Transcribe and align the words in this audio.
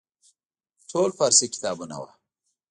ټول 0.89 1.09
فارسي 1.17 1.47
کتابونه 1.53 1.95
وو. 2.01 2.09